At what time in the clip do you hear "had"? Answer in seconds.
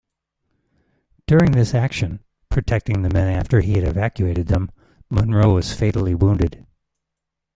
3.73-3.83